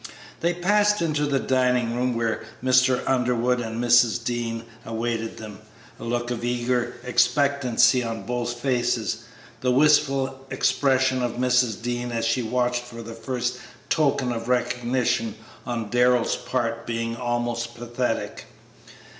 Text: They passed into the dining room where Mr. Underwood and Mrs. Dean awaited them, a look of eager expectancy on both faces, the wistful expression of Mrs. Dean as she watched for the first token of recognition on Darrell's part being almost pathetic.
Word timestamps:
They 0.39 0.55
passed 0.55 0.99
into 1.03 1.27
the 1.27 1.37
dining 1.37 1.95
room 1.95 2.15
where 2.15 2.43
Mr. 2.63 3.03
Underwood 3.05 3.59
and 3.61 3.79
Mrs. 3.79 4.23
Dean 4.23 4.63
awaited 4.83 5.37
them, 5.37 5.59
a 5.99 6.03
look 6.03 6.31
of 6.31 6.43
eager 6.43 6.95
expectancy 7.03 8.03
on 8.03 8.23
both 8.23 8.55
faces, 8.59 9.17
the 9.59 9.69
wistful 9.69 10.43
expression 10.49 11.21
of 11.21 11.33
Mrs. 11.33 11.79
Dean 11.83 12.11
as 12.11 12.25
she 12.25 12.41
watched 12.41 12.81
for 12.83 13.03
the 13.03 13.13
first 13.13 13.59
token 13.91 14.31
of 14.31 14.47
recognition 14.49 15.35
on 15.67 15.89
Darrell's 15.91 16.35
part 16.35 16.87
being 16.87 17.15
almost 17.15 17.75
pathetic. 17.75 18.45